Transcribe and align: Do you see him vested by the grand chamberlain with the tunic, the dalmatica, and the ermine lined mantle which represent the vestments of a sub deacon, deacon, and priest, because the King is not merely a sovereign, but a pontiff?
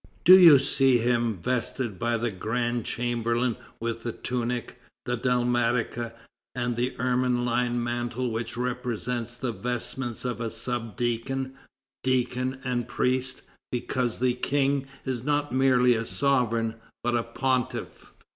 Do 0.25 0.35
you 0.35 0.57
see 0.57 0.97
him 0.97 1.37
vested 1.37 1.99
by 1.99 2.17
the 2.17 2.31
grand 2.31 2.85
chamberlain 2.87 3.55
with 3.79 4.01
the 4.01 4.11
tunic, 4.11 4.81
the 5.05 5.15
dalmatica, 5.15 6.13
and 6.55 6.75
the 6.75 6.95
ermine 6.97 7.45
lined 7.45 7.83
mantle 7.83 8.31
which 8.31 8.57
represent 8.57 9.37
the 9.39 9.51
vestments 9.51 10.25
of 10.25 10.41
a 10.41 10.49
sub 10.49 10.97
deacon, 10.97 11.53
deacon, 12.03 12.59
and 12.63 12.87
priest, 12.87 13.43
because 13.71 14.17
the 14.17 14.33
King 14.33 14.87
is 15.05 15.23
not 15.23 15.51
merely 15.53 15.93
a 15.93 16.03
sovereign, 16.03 16.77
but 17.03 17.15
a 17.15 17.21
pontiff? 17.21 18.11